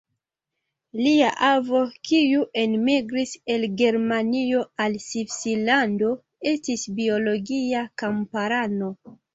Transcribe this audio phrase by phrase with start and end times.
[1.01, 6.11] Lia avo, kiu enmigris el Germanio al Svislando
[6.55, 8.95] estis biologia kamparano.